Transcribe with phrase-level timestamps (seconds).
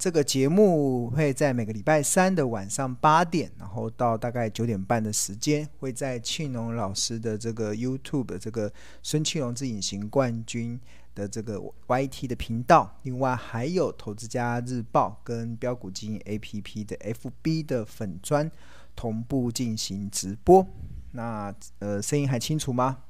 [0.00, 10.80] 这个节目会在每个礼拜三的晚上八点，然后到大概九点半的时间，会在庆龙老师的这个 YouTube 的这个孙庆龙之隐形冠军
[11.14, 18.50] 的这个 YT 的频道，另外还有投资家日报跟标股基金 APP 的 FB 的粉砖
[18.96, 20.66] 同步进行直播。
[21.12, 23.00] 那呃，声音还清楚吗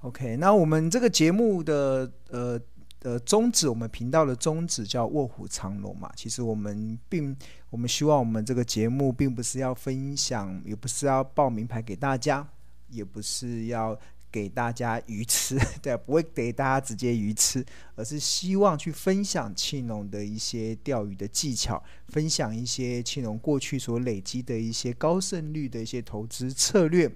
[0.00, 2.60] ？OK，那我们这个节目的呃。
[3.02, 6.08] 的宗旨，我们频道的宗旨叫卧虎藏龙嘛。
[6.14, 7.36] 其实我们并
[7.68, 12.46] 我们希望我们这个节目并不是要分享，也不是要报名牌给大家，
[12.88, 13.98] 也不是要
[14.30, 27.10] 给大家鱼吃， 对，不会给大家直接鱼吃，而是希望去分享庆农的一些钓鱼的技巧，分享一些庆农过去所累积的一些高胜率的一些投资策略。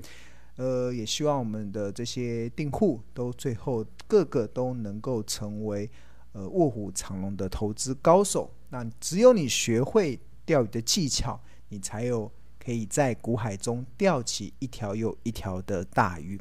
[0.56, 5.88] 呃，也希望我们的这些订户都最后个个都能够成为
[6.32, 8.50] 呃卧虎藏龙的投资高手。
[8.70, 16.40] 那只有你学会钓鱼的技巧，你才有可以在股海中钓起一条又一条的大鱼。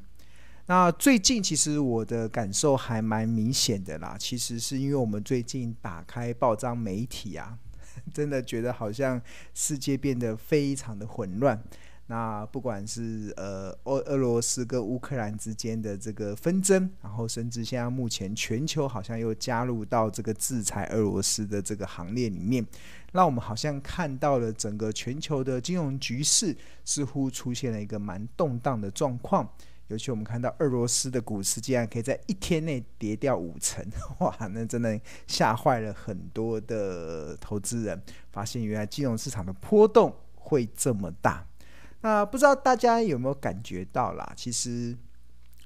[0.67, 7.55] 那最近其实我的感受还蛮明显的啦，其实是因为我们最近打开报章媒体啊，
[8.11, 9.21] 真的觉得好像
[9.53, 11.61] 世界变得非常的混乱。
[12.07, 22.63] 那不管是呃俄俄罗斯跟乌克兰之间的这个纷争，然后甚至现在目前全球好像又加入到这个制裁俄罗斯的这个行列里面，
[23.11, 29.49] 让我们好像看到了整个全球的金融局势似乎出现了一个蛮动荡的状况。
[29.87, 33.83] 尤其我们看到俄罗斯的股市竟然可以在一天内跌掉五成，
[34.19, 37.99] 哇，那真的吓坏了很多的投资人，
[38.31, 41.45] 发现原来金融市场的波动会这么大。
[42.05, 44.31] 那不知道大家有没有感觉到啦？
[44.35, 44.95] 其实，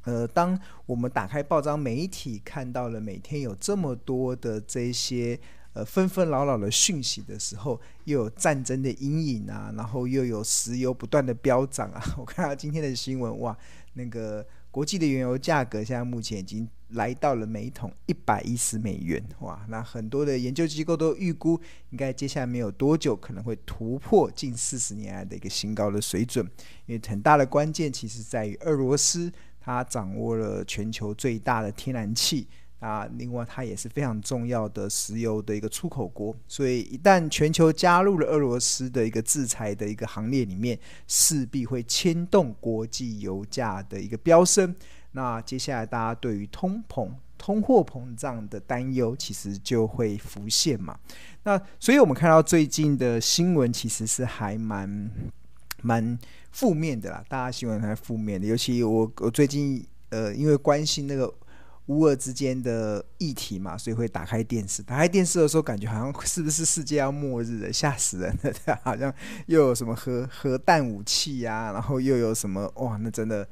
[0.04, 5.38] 呃，当我们打开报章媒体，看到了每天有这么多的这些
[5.74, 12.02] 呃纷纷扰扰的讯息的时候，又有战争的阴影啊，然后又有石油不断的飙涨啊。
[12.18, 13.58] 我看到今天的新闻，哇，
[13.96, 14.46] 那个。
[14.72, 19.66] 国际的原油价格现在目前已经来到了每桶一百一十美元，哇！
[19.70, 21.60] 那很多的研究机构都预估，
[21.92, 26.46] 应该接下来没有多久可能会突破近四十年来的一个新高的水准。
[26.86, 32.48] 因为很大的关键其实在于俄罗斯，它掌握了全球最大的天然气。
[32.80, 44.74] 啊，另外它也是非常重要的石油的一个出口国，所以一旦全球加入了俄罗斯的一个制裁的一个行列里面，势必会牵动国际油价的一个飙升。
[45.12, 50.98] 那接下来大家对于通膨、通货膨胀的担忧，其实就会浮现嘛。
[51.44, 55.12] 那所以我们看到最近的新闻，其实是还蛮
[55.82, 56.18] 蛮
[56.52, 57.24] 负面的啦。
[57.28, 61.34] 大家新闻还负面的，尤其我我最近呃，因为关心那个。
[61.90, 64.84] 乌俄之间的议题嘛，所以会打开电视。
[64.84, 68.54] 打开电视的时候，感觉好像是不是世界要末日了，吓死人了！
[68.54, 69.12] 对， 好像
[69.48, 73.50] 又有什么核核弹武器呀、然后又有什么哇，那真的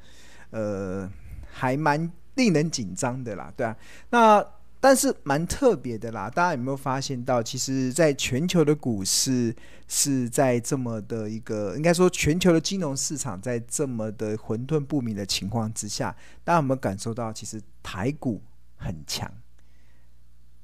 [0.51, 1.11] 呃
[1.57, 3.75] 还蛮令人紧张的啦，对啊，
[4.11, 4.47] 那。
[4.79, 9.53] 但是蛮特别的啦，大家有没有发现到，其实，在全球的股市
[9.87, 18.39] 是在这么的一个，应该说全球的金融市场在这么的混沌不明的情况之下，大家有没有感受到，其实台股
[18.75, 19.29] 很强？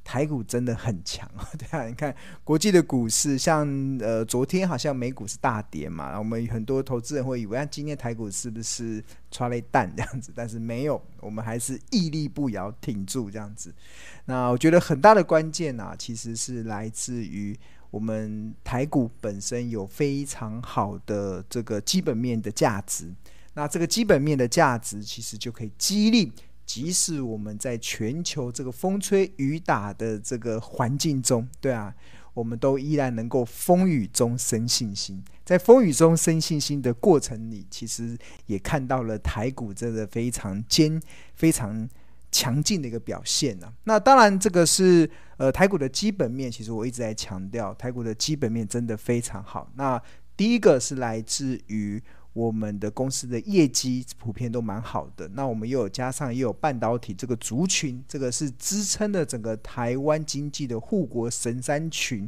[0.03, 3.65] 台股真的很强啊， 对啊，你看国际的股市，像
[4.01, 10.33] 呃昨天好像美股是大跌嘛，我们很多投资人会以为，啊，今天台股是不是抓了一弹这样子？
[10.35, 13.73] 但是没有，我们还是屹立不摇，挺住这样子。
[14.25, 17.57] 那我觉得很大的关键啊，其实是来自于
[17.89, 23.09] 我们台股本身有非常好的这个基本面的价值。
[23.53, 26.33] 那这个基本面的价值，其实就可以激励。
[26.65, 31.93] 即使我们在全球这个风吹雨打的这个环境中，对啊，
[32.33, 35.23] 我们都依然能够风雨中生信心。
[35.43, 41.01] 在风雨中生信心的过程里，其实也看到了台股真的非常坚、
[41.35, 41.87] 非常
[42.31, 49.69] 强劲的一个表现呢、那当然，这个是呃台股的基本面，其实我一直在强调，台股的基本面真的非常好。
[49.75, 50.01] 那
[50.37, 52.01] 第一个是来自于。
[52.33, 62.27] 我们的公司的业绩普遍都蛮好的，那我们又有加上又有半导体这个族群，这个是支撑的整个台湾经济的护国神山群，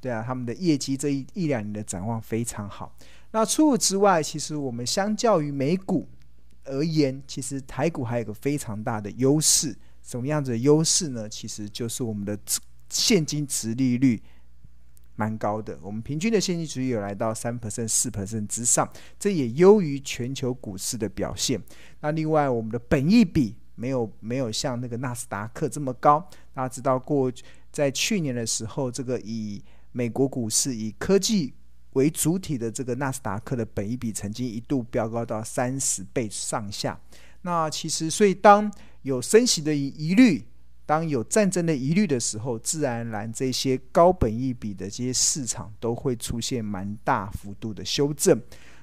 [0.00, 2.96] 对啊，他们的业绩这一一两年的展望非常好。
[3.32, 6.08] 那除此之外，其实我们相较于美股
[6.64, 11.28] 而言，其实台股还有个非常大的优势，什么样子的优势呢？
[11.28, 12.38] 其实就是我们的
[12.88, 14.22] 现金殖利率。
[15.16, 21.60] 蛮高的，我们平均的现金值有来到三 percent、四 percent 之上，这也优于全球股市的表现。
[22.00, 26.26] 那另外，我们的本益比没有没有像那个纳斯达克这么高。
[26.54, 27.30] 大家知道过
[27.70, 29.62] 在去年的时候，这个以
[29.92, 31.52] 美国股市以科技
[31.92, 36.98] 为主体的这个纳斯达克的本益比曾经一度飙高到三十倍上下。
[37.42, 38.72] 那其实，所以当
[39.02, 40.44] 有升息的疑虑，
[40.92, 48.38] 当有战争的疑虑的时候，自然而然这些高本益比的这些市场都会出现蛮大幅度的修正。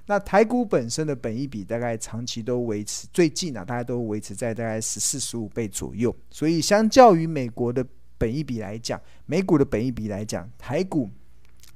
[0.07, 6.15] 那台股本身的本益比大概长期都维持，最近啊，大家都维持在大概十四十五倍左右。
[6.31, 7.85] 所以相较于美国的
[8.17, 11.07] 本益比来讲，美股的本益比来讲，台股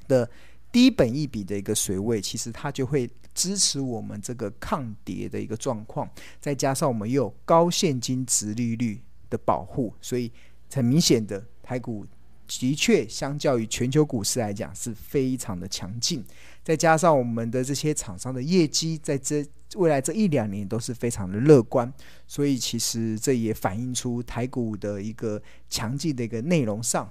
[0.08, 0.28] 的
[0.72, 6.10] 低本益比的一个水位，其实它就会支持我们这个抗跌的一个状况。
[6.42, 9.00] 再加上我们又有高现金殖利率
[9.34, 10.32] 的保护，所以
[10.72, 12.06] 很明显的台股
[12.48, 16.24] 的确相较于全球股市来讲是非常的强劲。
[16.64, 19.44] 再加上我们的这些厂商的业绩，在这
[19.76, 21.92] 未来这一两年都是非常的乐观，
[22.28, 27.10] 所以其实这也反映出台股的一个强劲的一个内容上。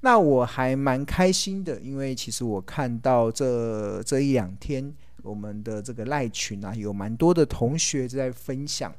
[0.00, 8.94] 那我还蛮开心的，因为其实我看到这这一两天，我们的这个赖群啊，有蛮多的同学在分享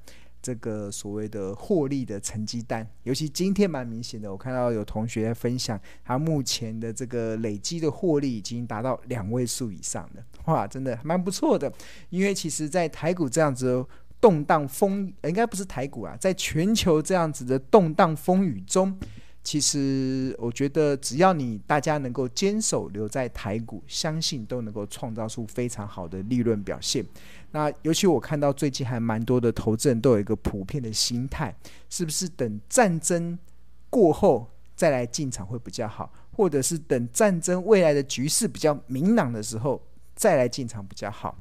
[0.46, 2.88] 这个所谓的获利的成绩单。
[3.02, 11.74] 尤其今天蛮明显的，我看到有同学分享，他目前的这个累积的获利已经达到两位数以上了， 哇，真的蛮不错的。
[12.12, 13.84] 因为其实，在台股这样子
[14.22, 18.96] 动荡风，应该不是台股啊，在全球这样子的动荡风雨中。
[19.44, 27.06] 其实我觉得，只要你大家能够坚守留在台股，相信都能够创造出非常好的利润表现。
[27.56, 31.56] 那尤其我看到最近还蛮多的投资人都有一个普遍的心态，
[31.90, 33.40] 是不是等战争
[33.90, 39.82] 过后再来进场会比较好，或者是等战争未来的局势比较明朗的时候
[40.16, 41.38] 再来进场比较好？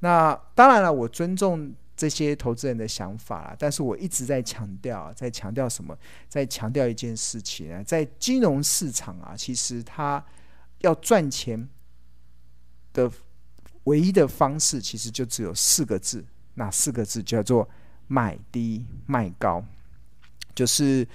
[0.00, 1.74] 那当然了，我尊重。
[1.96, 5.96] 这些投资人的想法啦，但是我一直在强调，在强调什么？
[6.28, 10.22] 在强调一件事情啊，在金融市场啊，其实它
[10.80, 11.66] 要赚钱
[12.92, 13.10] 的
[13.86, 16.24] 唯一的方式，其实就只有四个字，
[16.54, 17.68] 那四个字叫做
[18.06, 19.64] 买低卖高。
[20.54, 21.06] 就是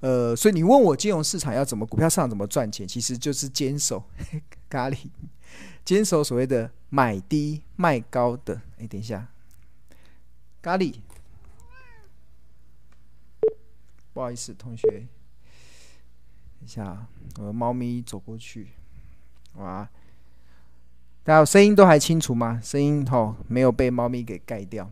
[0.00, 4.02] 呃，所以你问我金融市场要怎么，股票市场怎么赚钱，其实就是坚守
[4.68, 4.96] 咖喱，
[5.84, 8.60] 坚守所谓的买低卖高的。
[8.78, 9.28] 哎，等一下。
[10.62, 10.94] 咖喱，
[14.12, 15.08] 不好意思，同学，等
[16.62, 17.06] 一下，
[17.38, 18.68] 我的猫咪走过去，
[19.54, 19.88] 哇，
[21.30, 22.60] 大家声音都还清楚吗？
[22.60, 24.90] 声音吼没有被猫咪给盖掉，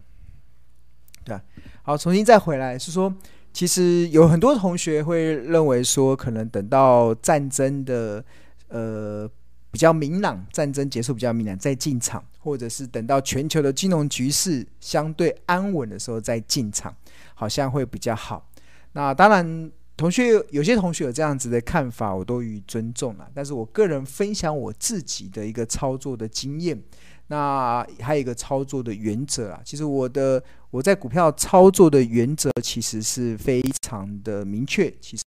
[1.24, 1.42] 对啊，
[1.82, 3.12] 好，重新再回来是说，
[3.52, 8.24] 其实有很多同学会认为说，可能等到战争的
[8.68, 9.28] 呃。
[9.70, 16.92] 比较明朗，战争结束比较明朗再进场，或者是等到全球的金融局势相对安稳的时候再进场，
[17.34, 18.48] 好像会比较好。
[18.92, 23.28] 那当然，同学有些同学有这样子的看法，我都予以尊重了。
[23.34, 26.80] 但是我个人分享我自己的一个操作的经验，
[27.26, 29.60] 那还有一个操作的原则啊。
[29.64, 35.22] 其实我的我在股票操作的原则其实是非常的明确，其实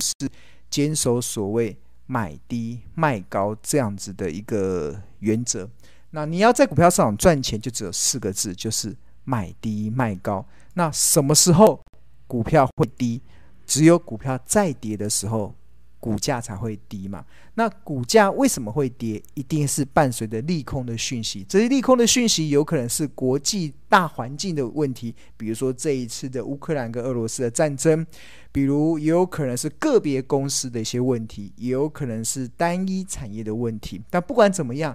[0.00, 0.28] 是
[0.68, 1.76] 坚守所谓。
[2.06, 5.66] 买低卖高这样子的一个原则，
[6.10, 8.94] 那你要在股票市场赚钱，就只有四个字，就是
[9.24, 10.46] 买低卖高。
[10.74, 11.82] 那什么时候
[12.26, 13.22] 股票会低？
[13.66, 15.54] 只有股票再跌的时候。
[16.00, 17.24] 股价才会低嘛？
[17.54, 19.22] 那股价为什么会跌？
[19.32, 21.42] 一定是伴随着利空的讯息。
[21.48, 28.06] 这些利空的讯息有可能是国际大环境的问题，比如说这一次的乌克兰跟俄罗斯的战争，
[28.52, 34.02] 比如也有可能是个别公司的一些问题，也有可能是单一产业的问题。
[34.10, 34.94] 但不管怎么样，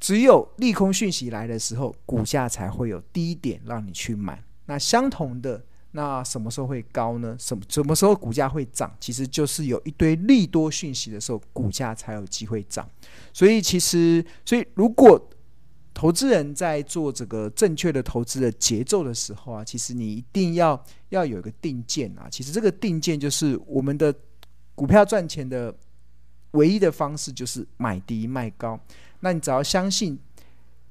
[0.00, 4.42] 只有利空讯息来的时候，股价才会有低点让你去买。
[4.64, 5.62] 那相同的。
[5.94, 7.36] 那什么时候会高呢？
[7.38, 8.90] 什么什么时候股价会涨？
[8.98, 12.88] 其实就是有一堆利多讯息的时候，股价才有机会涨。
[13.30, 15.20] 所以其实，所以如果
[15.92, 22.26] 投资人在做这个正确的投资的节奏的时候啊，其实你一定要要有一个定见啊。
[22.30, 24.14] 其实这个定见就是我们的
[24.74, 25.74] 股票赚钱的
[26.52, 28.80] 唯一的方式，就是买低卖高。
[29.20, 30.18] 那你只要相信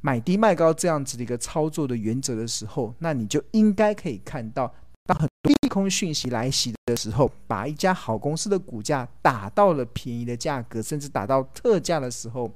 [0.02, 4.72] 买低卖高这样子的一个操作的原则的时候，那你就应该可以看到。
[5.06, 12.52] 当很多利空讯息来袭的时候，把一家好公司的股价打到了便宜的价格，甚至打到特价的时候，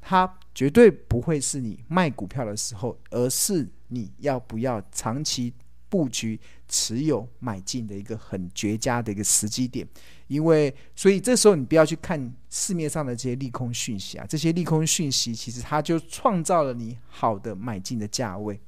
[0.00, 5.52] 它绝对不会是你卖股票的时候，而是你要不要长期
[5.88, 6.38] 布局、
[6.68, 9.86] 持有、买进的一个很绝佳的一个时机点。
[10.26, 18.60] 因为，所以这时候你不要去看市面上的这些利空讯息啊，这些利空讯息其实它就创造了你好的买进的价位。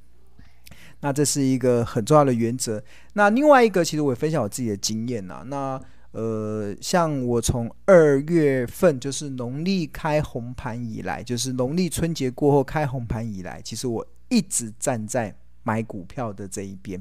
[1.01, 2.83] 那这是一个很重要的原则。
[3.13, 5.43] 那另外一个，其实我也分享我自己的经验呐。
[5.47, 5.79] 那
[6.11, 16.99] 呃，像我从二月份就是农历开红盘以来，就是农历春节过后开红盘以来，其实我一直站在买股票的这一边。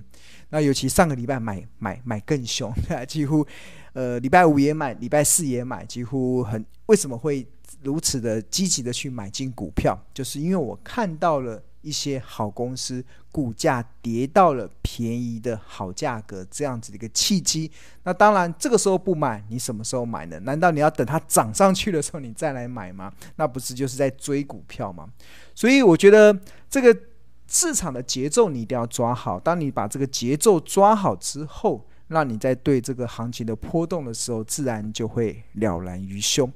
[0.50, 2.72] 那尤其上个礼拜买买买更凶，
[3.08, 3.46] 几乎
[3.94, 7.46] 呃礼拜五也买，礼拜四也买，几乎很为什么会
[7.82, 9.98] 如此的积极的去买进股票？
[10.12, 11.62] 就是因为我看到了。
[11.88, 13.02] 一些好公司
[13.32, 17.70] 股价跌到了便宜的好价格，这样子的一个契机。
[18.02, 20.38] 那当然，这个时候不买，你什么时候买呢？
[20.40, 23.10] 难道你要等它涨上去的时候你再来买吗？
[23.36, 25.08] 那不是就是在追股票吗？
[25.54, 26.94] 所以我觉得这个
[27.48, 29.40] 市场的节奏你一定要抓好。
[29.40, 36.52] 当你把这个节奏抓好之后，那你在对这个行情的波动的时候，自然就会了然于胸。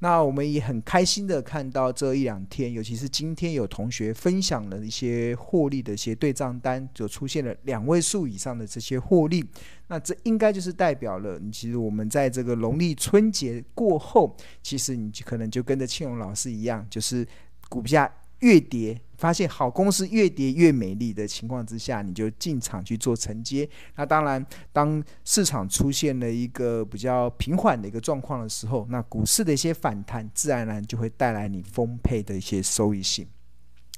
[0.00, 9.44] 那我们也很开心的看到这一两天，尤其是今天有同学分享了一些获利的一些对账单，就出现了两位数以上的这些获利。
[9.88, 17.26] 那这应该就是代表了，其实我们在这个农历春节过后，其实你就可能就跟着庆荣老师一样，就是
[17.68, 18.10] 股价。
[18.40, 23.66] 越跌，发现好公司越跌越美丽的情况之下，你就进场去做承接。
[23.96, 33.26] 那当然，当市场出现了一个比较平缓的一个状况的时候，那股市的一些反弹，自然而然就会带来你丰沛的一些收益性。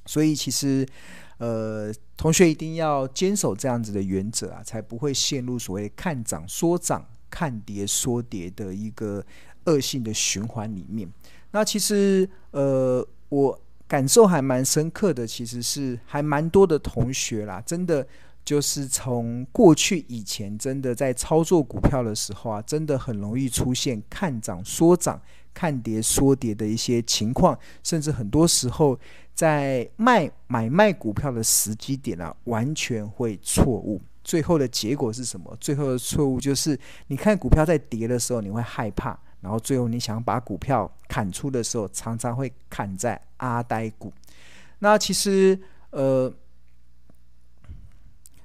[0.05, 0.87] 所以，其实，
[1.38, 9.25] 呃，同学一定要坚守这样子的原则啊，才不会陷入所谓看涨说涨、看跌说跌的一个
[9.64, 11.11] 恶性的循环里面。
[11.50, 13.61] 那其实，呃，我。
[13.88, 18.07] 感受还蛮深刻的，其实是还蛮多的同学啦，真的
[18.45, 25.21] 就是从过去以前，真的在操作股票的时候啊，真的很容易出现看涨说涨、
[25.55, 28.99] 看跌说跌的一些情况，甚至很多时候
[29.35, 34.00] 在卖买卖股票的时机点啊，完全会错误。
[34.25, 35.57] 最后的结果是什么？
[35.61, 36.76] 最后的错误就是，
[37.07, 39.16] 你看股票在跌的时候，你会害怕。
[39.47, 44.12] 然后最后你想把股票砍出的时候，常常会砍在阿呆股。
[44.81, 45.57] 那其实
[45.91, 46.35] 呃，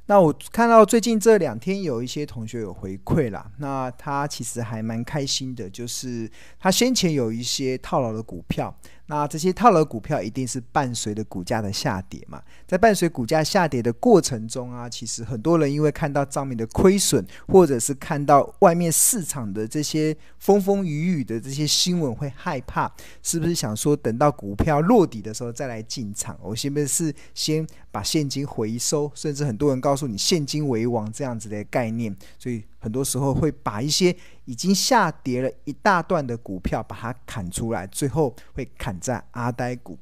[0.05, 6.29] 那我看到最近这两天有一些同学有回馈啦，那他其实还蛮开心的，就是
[6.59, 8.71] 他先前有一些套牢的股票。
[9.11, 12.41] 那这些套牢股票一定是伴随着股价的下跌嘛？
[12.65, 22.89] 在伴随股价下跌的过程中啊，其实很多人因为看到账面的亏损，或者是看到外面市场的这些风风雨雨的这些新闻，会害怕，
[23.21, 26.39] 是不是想说等到股票落底的时候再来进场？
[26.41, 29.11] 我是不是先把现金回收？
[29.13, 32.63] 甚至很多人告诉你现金为王这样子的概念，所以。
[32.81, 39.97] 很多时候会把一些已经下跌了一大段的股票把它砍出来，最后会砍在阿呆股。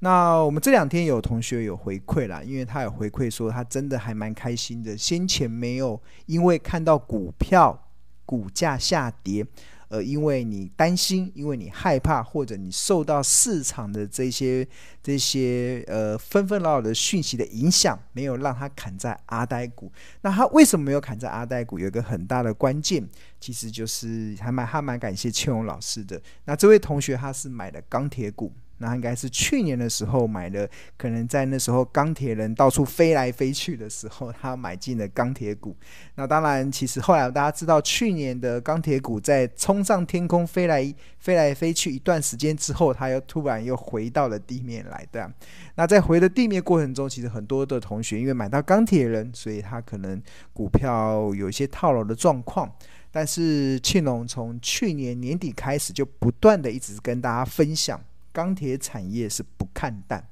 [0.00, 7.88] 那我们这两天有同学有回馈啦，因为他有回馈说他真的还蛮开心的，先前没有因为看到股票
[8.26, 9.46] 股价下跌。
[9.92, 14.66] 呃，因为你担心，因为你害怕，或者你受到市场的这些
[15.02, 19.92] 这些呃纷纷扰扰的讯息的影响，没有让他砍在阿呆股。
[20.22, 21.78] 那他为什么没有砍在阿呆股？
[21.78, 23.06] 有一个很大的关键，
[23.38, 26.18] 其实就是还蛮还蛮感谢庆荣老师的。
[26.46, 28.50] 那这位同学他是买的钢铁股。
[28.82, 35.76] 那应该是去年的时候买的，可能在那时候钢铁人到处飞来飞去的时候，他买进了钢铁股。
[36.16, 45.32] 那当然，其实后来大家知道，去年的钢铁股在冲上天空飞来飞来飞去一段时间之后，它又突然又回到了地面来，对啊。
[45.76, 50.20] 那在回的地面过程中，其实很多的同学因为买到钢铁人，所以他可能
[50.52, 52.68] 股票有一些套牢的状况。
[53.14, 58.02] 但是庆隆从去年年底开始就不断的一直跟大家分享。
[58.32, 60.28] 钢铁产业是不看淡，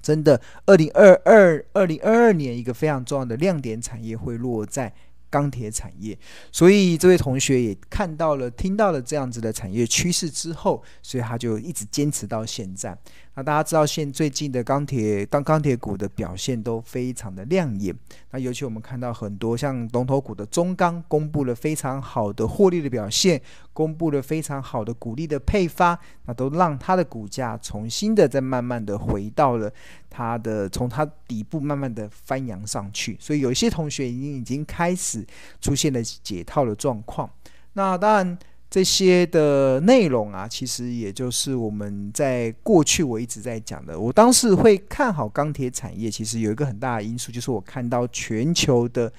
[0.00, 0.40] 真的。
[0.66, 4.94] 二零二二、二零二二年一个非常重要的亮点产业会落在
[5.30, 6.18] 钢铁产业，
[6.50, 12.96] 所以这位同学也看到了、听到了这样子的产业趋势之后，所以他就一直坚持到现在。
[13.34, 17.94] 那大家知道，现最近的钢铁当钢铁股的表现都非常的亮眼。
[18.32, 23.40] 那尤其我们看到很多像龙头股的中钢，公布了非常好的获利的表现，
[23.72, 29.72] 公布了非常好的股利的配发，那都让它的股价重新的在慢慢的回到了
[30.10, 33.16] 它的从它底部慢慢的翻扬上去。
[33.20, 35.26] 所以有一些同学已经已经开始
[35.60, 37.30] 出现了解套的状况。
[37.72, 38.38] 那当然。
[38.70, 43.98] 这些的内容啊，其实也就是我们在过去我一直在讲的。
[43.98, 49.10] 我当时会看好钢铁产业，其实有一个很大的因素，就是我看到全球的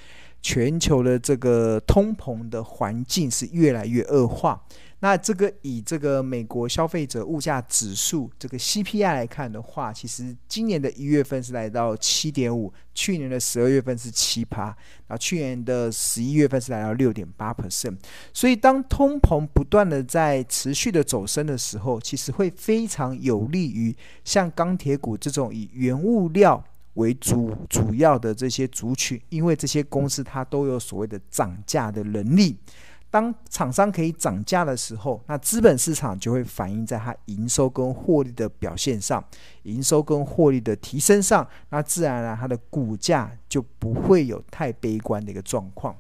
[0.42, 4.62] 全球的这个通膨的环境是越来越恶化。
[5.02, 14.64] 那这个以这个美国消费者物价指数这个 CPI 来看的话，其实今年的一月份是来到七点五，去年的十二月份是七趴，
[15.08, 17.96] 然后去年的十一月份是来到六点八 percent。
[18.34, 26.62] 所以当通膨不断的在持续的走升的时候，其实会非常有利于像钢铁股这种以原物料
[27.00, 32.56] 为主主要的这些族群，因为这些公司它都有所谓的涨价的能力。
[33.12, 39.24] 当厂商可以涨价的时候，那资本市场就会反映在它营收跟获利的表现上，
[39.64, 45.96] 营收跟获利的提升上，那自然而然它的股价就不会有太悲观的一个状况。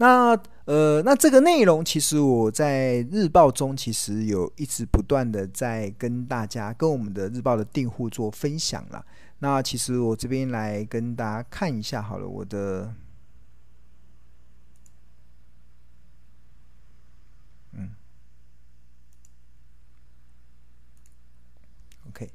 [0.00, 9.04] 那呃，那这个内容其实我在日报中其实有一直不断的在跟大家、跟我们的日报的订户做分享了。
[9.40, 12.94] 那其实我这边来跟大家看一下好了，我的。
[17.72, 17.90] 嗯
[22.08, 22.30] ，OK，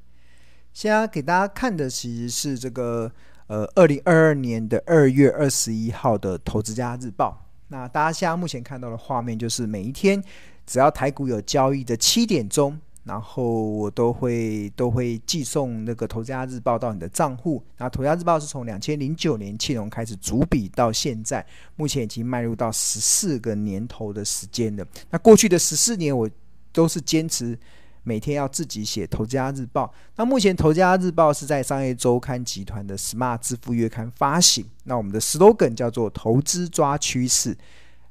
[0.72, 3.12] 现在给大家看的其实是这个
[3.48, 7.42] 呃，二零二二年的二月二十一号的《投资家日报》。
[7.68, 10.24] 那大家现在目前看到的画面就是每一天
[10.66, 17.64] 只要台股有交易的七点钟，然后我都会都会寄送那个《投资家日报》到你的账户。
[17.78, 21.46] 那《投资家日报》是从两千零九年庆隆开始逐笔到现在，
[21.76, 24.86] 目前已经迈入到十四个年头的时间了。
[25.10, 26.30] 那过去的十四年，我
[26.72, 27.58] 都是坚持。
[28.06, 29.86] 每天要自己写《投资家日报》。
[30.16, 34.64] 那目前《投资家日报》是在商业周刊集团的 Smart 支付月刊发行。
[34.86, 37.58] 那我们的 slogan 叫做“投资抓趋势”，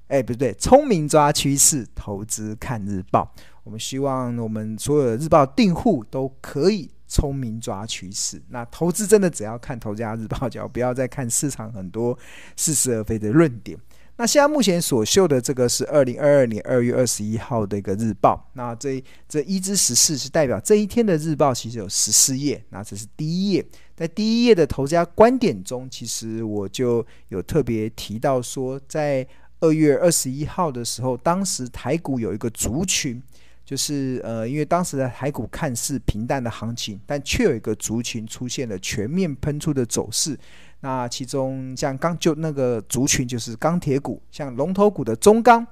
[0.09, 3.33] 哎，不对，聪明抓趋势，投资看日报。
[3.63, 8.43] 我们希望我们所有的日报订户都可以聪明抓趋势。
[8.49, 12.19] 那投资真的只要看《投资家日报》，就不要再看市场很多
[12.57, 13.79] 似是而非的论点。
[14.17, 18.49] 那现在目前所秀的这个是二零二二年二月二十一号的一个日报。
[18.53, 22.65] 那这这一至十四是代表这一天的日报，其实有十四页。
[22.71, 23.67] 那这是第一页，
[23.97, 29.27] 在第一页的投资家观点中，其实我就有特别提到说，在
[29.59, 33.21] 二月二十一号的时候，当时台股有一个族群，
[33.65, 40.39] 就是呃，因为当时的台股看似平淡的行情，但却有一个族群出现了全面喷出的走势。
[40.85, 45.67] 那其中像钢就那个族群就是钢铁股，像龙头股的中钢，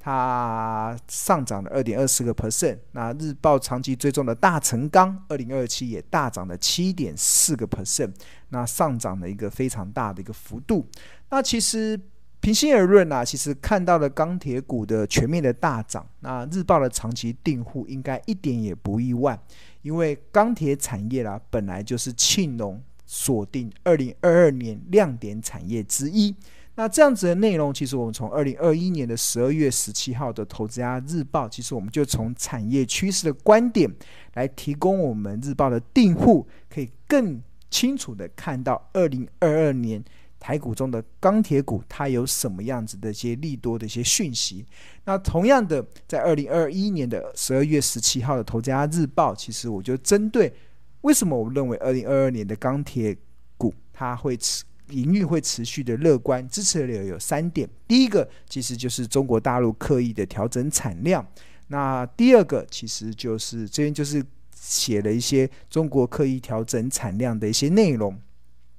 [0.00, 2.76] 它上涨了二点二四个 percent。
[2.90, 8.12] 那日报长期追踪的大成钢，二零二七也大涨了七点四个 percent，
[8.48, 10.84] 那上涨了一个非常大的一个幅度。
[11.30, 11.96] 那其实
[12.40, 19.38] 平心而论啊，其实看到了钢铁股的全面的大涨，那日报的长期订户应该一点也不意外，
[19.82, 22.82] 因为钢铁产业啦本来就是庆农。
[23.10, 26.36] 锁定二零二二年亮点产业之一。
[26.74, 33.90] 那这样子的内容，其实我们从二零二一年的十二月十七号的《投资家日报》，其实我们就从产业趋势的观点
[34.34, 40.04] 来提供我们日报的订户，可以更清楚的看到二零二二年
[40.38, 44.64] 台股中的钢铁股它有什么样子的一些利多的一些讯息。
[45.04, 50.54] 那同样的，在二零二一年的十二月十七号的《投资家日报》，其实我就针对。
[51.02, 53.16] 为什么我认为二零二二年的钢铁
[53.56, 56.46] 股它会持营运会持续的乐观？
[56.48, 57.68] 支持的理由有三点。
[57.86, 61.26] 第一个其实就是中国大陆刻意的调整产量。
[61.68, 68.18] 那第二个其实就是这边就是写了一些中国刻意调整产量的一些内容。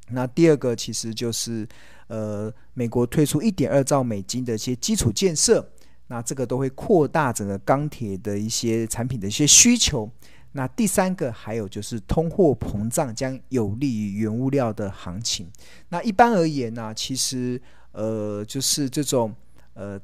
[0.09, 1.67] 那第二个其实就是
[2.07, 5.71] 呃美国推出一点二兆美金的一些基础建设，
[6.07, 10.11] 那这个都会扩大整个钢铁的一些产品的一些需求。
[10.53, 15.47] 那第三个还有就是通货膨胀将有利于原物料的行情。
[15.89, 19.33] 那一般而言呢，其实呃就是这种
[19.75, 19.99] 呃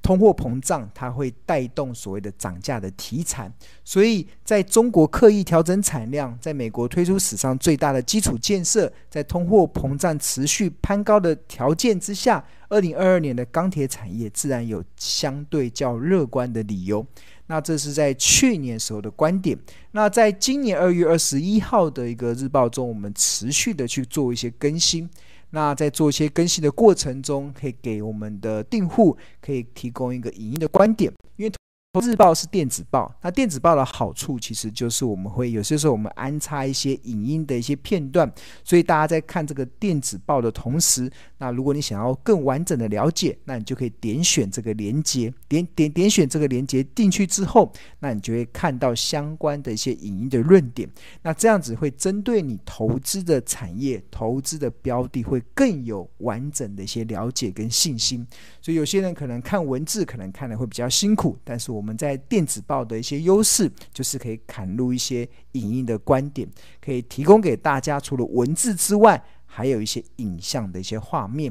[0.00, 3.52] 通货膨胀它会带动所谓的涨价的题材。
[3.84, 17.06] 所以在中国刻意调整产量，在美国推出史上最大的基础建设，在通货膨胀持续攀高的条件之下，二零二二年的钢铁产业自然有相对较乐观的理由。
[17.50, 19.58] 那这是在去年时候的观点。
[19.90, 25.10] 那在今年二月二十一号的一个日报中，我们持续的去做一些更新。
[25.50, 31.52] 那在做一些更新的过程中，可以给我们的订户可以提供一个影音的观点，因为
[31.98, 50.88] 日报是电子报，那电子报的好处其实就是我们会有些时候我们安插一些影音的一些片段，所以大家在看这个电子报的同时，那如果你想要更完整的了解，那你就可以点选这个连接，点点点选这个连接进去之后，那你就会看到相关的一些影音的论点，
[51.22, 58.24] 那这样子会针对你投资的产业、投资的标的会更有完整的一些了解跟信心。
[58.62, 61.79] 所以有些人可能看文字可能看的会比较辛苦，但是我。
[61.80, 66.46] 我们在电子报的一些优势，就是可以砍入一些影音的观点，
[66.78, 71.50] 可以提供给大家除了文字之外，还有一些影像的一些画面。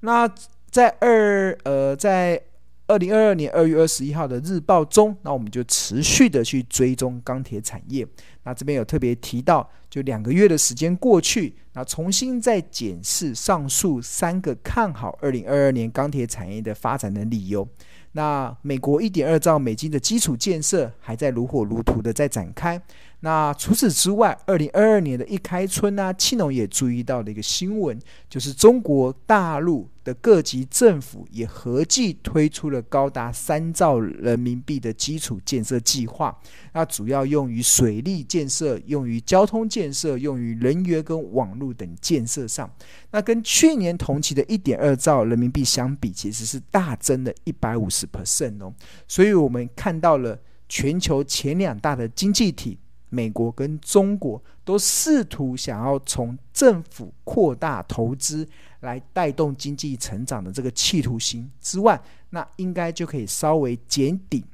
[0.00, 0.28] 那
[0.68, 2.42] 在二呃，在
[2.88, 8.04] 二零二二年二月二十一号的日报中，那我们就持续的去追踪钢铁产业。
[8.48, 17.68] 那这边有特别提到，就两个月的时间过去，那重新再检视上述三个看好二零二二年钢铁产业的发展的理由。
[18.12, 22.80] 那美国一点二兆美金的基础建设还在如火如荼的在展开。
[23.20, 27.98] 那除此之外，二零二二年的一开春呢、啊，庆农也注意到了一个新闻，
[28.30, 36.36] 就是中国大陆的各级政府也合计推出了高达三兆人民币的基础建设计划。
[36.72, 42.70] 那主要用于水利建建设、用于交通建设、用于人员跟网络等建设上。
[43.10, 48.72] 那跟去年同期的一点二兆人民币相比，其实是大增了一百五十 percent 哦。
[49.08, 52.78] 所以我们看到了全球前两大的经济体。
[53.10, 58.46] 美国跟中国都试图想要从政府扩大投资
[58.80, 61.98] 来带动经济成长的这个企图心之外，
[62.28, 64.44] 那应该就可以稍微减顶。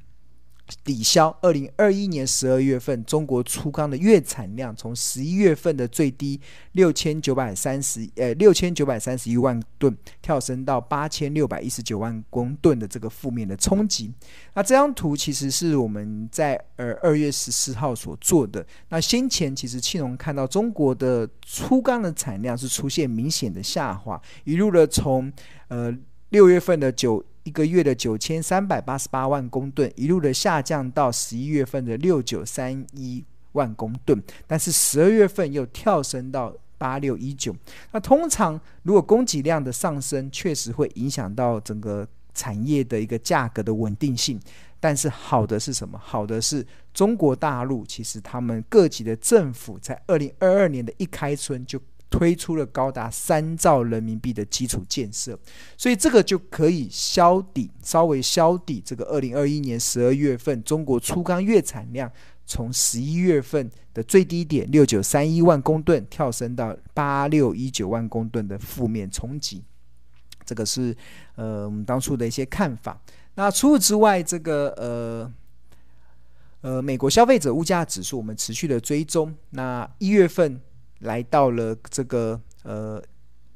[0.83, 6.39] 抵消二零二一年十二月份中国粗钢的月产量从十一月份的最低
[6.71, 14.11] 六千九百三十呃六千九百三十一万吨跳升到八千六百一十九万公吨的这个负面的冲击。
[14.55, 18.65] 那这张图其实是我们在呃二月十四号所做的。
[18.89, 25.31] 那先前其实庆农看到中国的粗钢的产量是出现明显的下滑，一路的从
[25.67, 25.95] 呃
[26.29, 27.23] 六月份的九。
[27.45, 37.55] 一个月的九千三百八十八万公吨，一路的下降到十一月份的六九三一万公吨，但是十二月份又跳升到八六一九。
[37.91, 44.39] 那通常如果供给量的上升，确实会影响到整个产业的一个价格的稳定性。
[44.79, 45.99] 但是好的是什么？
[46.03, 51.79] 好的是中国大陆，其实他们各级的政府在二零二二年的一开春就。
[52.17, 55.37] 推出了高达三兆人民币的基础建设，
[55.75, 62.09] 所以这个就可以消抵，稍微消抵这个二零二一年十二月份中国粗钢月产量
[62.45, 69.61] 从十一月份的最低点六九三一万公吨跳升到八六一九万公吨的负面冲击。
[70.45, 70.95] 这个是
[71.35, 72.97] 呃我们当初的一些看法。
[73.33, 75.33] 那除此之外，这个呃
[76.61, 80.61] 呃美国消费者物价指数我们持续的追踪，那一月份。
[81.05, 83.01] 来到了这个呃，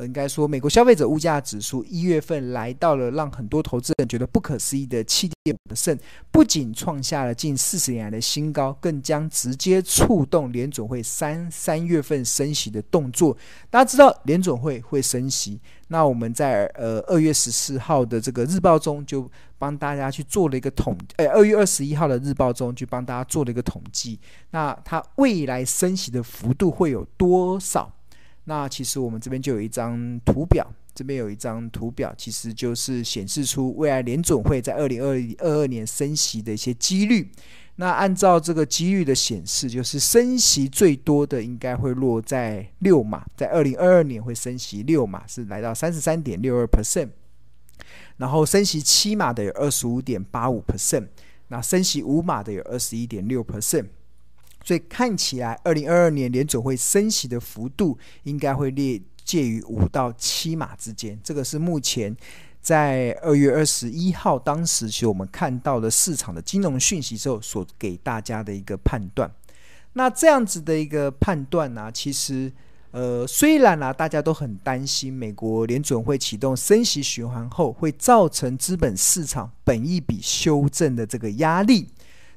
[0.05, 5.99] 应该说美国消费者物价指数一月份来到了让很多投资人觉得不可思议的七点五%，
[6.31, 13.35] 不仅创下了近四十年来的新高，更将直接触动联准会三三月份升息的动作。
[13.69, 15.59] 大家知道联准会会升息，
[15.89, 24.19] 那我们在呃二月十四号的这个日报中就帮大家去做了一个统，呃二月二十一号的日报中就帮大家做了一个统计，
[24.51, 27.93] 那它未来升息的幅度会有多少？
[28.49, 37.29] 那其实我们这边就有一张图表，这边有一张图表，其实就是显示出未来联准会在二零二二年升息的一些几率。
[37.75, 47.09] 那按照这个几率的显示，就是升息最多的应该会落在六码，在二零二二年会升息六码，是来到三十三点六二 percent。
[48.17, 51.07] 然后升息七码的有二十五点八五 percent，
[51.49, 53.85] 那升息五码的有二十一点六 percent。
[54.63, 61.19] 所以看起来，二零二二年联准会升息的幅度应该会列介于五到七码之间。
[61.23, 62.15] 这个是目前
[62.61, 69.31] 在二月二十一号当时，其实我们看到的市场的金融讯息之后所给大家的一个判断。
[69.93, 72.51] 那这样子的一个判断呢、其实
[72.91, 81.87] 呃，虽然啊，大家都很担心美国联准会启动升息循环后会造成资本市场本一笔修正的这个压力。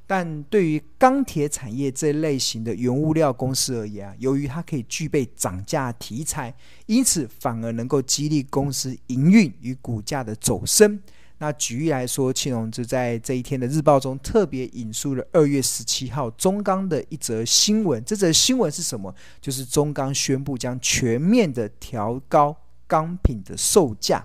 [0.06, 6.54] 但对于钢铁产业这类型的原物料公司而言啊，由于它可以具备涨价题材，
[6.86, 11.00] 因此反而能够激励公司营运与股价的走升。
[11.38, 18.04] 那举例来说，庆农就在这一天的日报中特别引述了二月十七号中钢的一则新闻。
[18.04, 19.14] 这则新闻是什么？
[19.40, 22.54] 就是中钢宣布将全面的调高
[22.86, 24.24] 钢品的售价。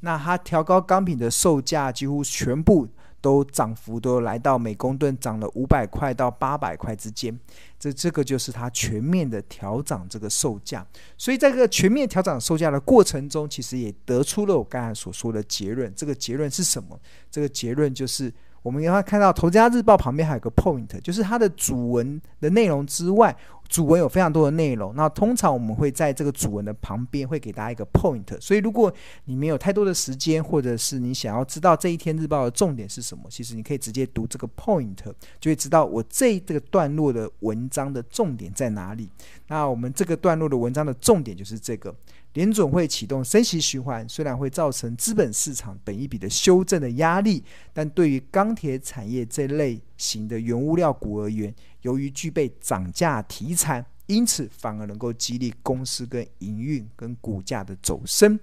[0.00, 2.86] 那它调高钢品的售价，几乎全部。
[3.24, 7.34] 都涨幅都来到每公吨涨了五百块到八百块之间。
[7.78, 10.86] 这这个就是它全面的调涨这个售价。
[11.16, 15.90] 所以在这个全面调涨售价的过程中，其实也得出了我刚才所说的结论。
[15.96, 17.00] 这个结论是什么？
[17.30, 18.30] 这个结论就是。
[18.64, 23.36] 我们也会看到《投资家日报》旁边还有个 point，就是它的主文的内容之外，
[23.68, 24.94] 主文有非常多的内容。
[24.96, 28.24] 那通常我们会在这个主文的旁边会给大家一个 point。
[28.40, 28.90] 所以如果
[29.26, 34.96] 你没有太多的时间，或者是你想要知道这一天日报的重点是什么，其实你可以直接读这个 point，
[35.38, 39.10] 就会知道我这这个段落的文章的重点在哪里。
[39.48, 41.94] 那我们这个段落的文章的重点就是这个。
[42.34, 47.42] 联总会启动升息循环，虽然会造成资本市场本一笔的修正的压力，
[47.72, 58.38] 但对于钢铁产业这类型的原物料股而言，由于具备涨价题材，因此反而能够激励公司跟营运跟股价的走升。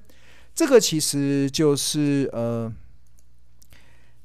[0.55, 2.73] 这个其实就是呃。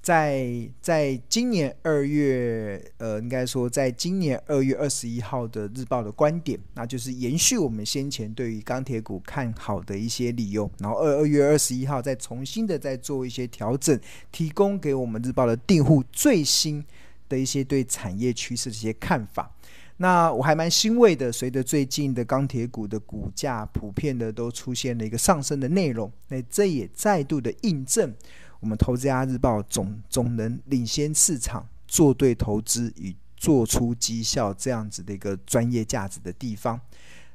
[0.07, 0.49] 在
[0.81, 13.99] 在今年二月，呃，应该说，在今年二月二十一号的日报的观点，那就是延续我们先前对于钢铁股看好的一些理由，然后二二月二十一号再重新的再做一些调整，
[14.31, 16.85] 提供给我们日报的订户最新
[17.29, 19.51] 的一些对产业趋势的一些看法。
[19.97, 28.15] 那我还蛮欣慰的，随着最近的钢铁股的股价普遍的都出现了一个上升的内容，那这也再度的印证。
[28.61, 36.81] 我们《投资家日报》总总能领先市场，做对投资与做出绩效这样子的一个专业价值的地方。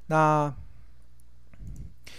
[0.07, 0.53] 那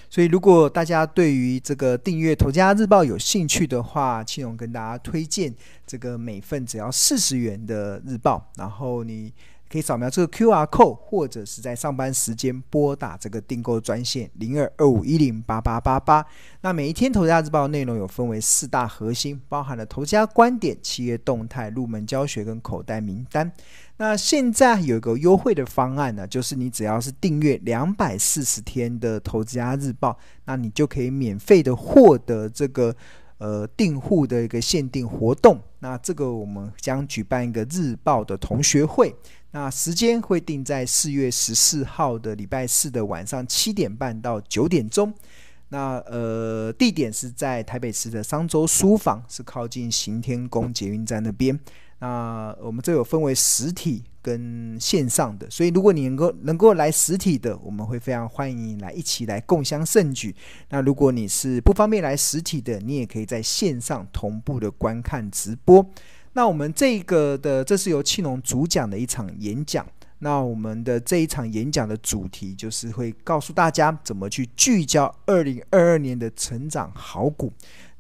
[0.09, 5.55] 所以，如果大家对于这个订阅《投资家日报》有兴趣的话，庆荣跟大家推荐
[5.87, 9.33] 这个每份只要四十元的日报，然后你。
[9.73, 16.23] 可以扫描这个 QR code，或者是在上班时间拨打这个订购专线零二二五一零八八八八。
[16.61, 23.51] 那每一天投资家日报内容有分为四大核心，包含了投资家观点、企业动态、入门教学跟口袋名单。
[23.97, 32.95] 那现在有一个优惠的方案呢，就是你只要是订阅两百四十天的投资家日报，那你就可以免费的获得这个。
[33.43, 39.13] 呃，订户的一个限定活动，那这个我们将举办一个日报的同学会，
[39.51, 45.13] 那时间会定在四月十四号的礼拜四的晚上七点半到九点钟，
[45.71, 51.59] 那呃，地点是在台北市的商州书房，是靠近行天宫捷运站那边。
[52.03, 60.35] 那我们这有分为实体跟线上的，所以如果你能够能够来实体的，我们会非常欢迎你来一起来共襄盛举。
[60.71, 65.87] 那如果你是不方便来实体的，你也可以在线上同步的观看直播。
[66.33, 69.87] 那我们这个的这是由庆隆主讲的一场演讲。
[70.19, 77.53] 那我们的这一场演讲的主题就是会告诉大家怎么去聚焦二零二二年的成长好股。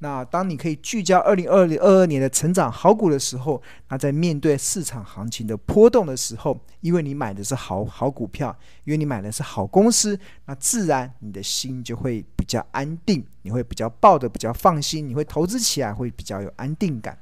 [0.03, 17.17] 那当你可以聚焦二零二零二二年的成长好股的时候，那在面对市场行情的波动的时候，因为你买的是好好股票，因为你买的是好公司，那自然你的心就会比较安定，你会比较抱得比较放心，你会投资起来会比较有安定感。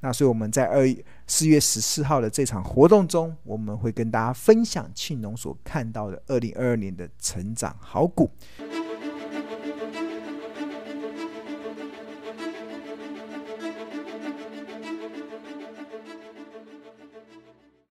[0.00, 0.84] 那所以我们在二
[1.28, 8.28] 四月十四号的这场活动中，我们会跟大家分享庆农所看到的二零二二年的成长好股。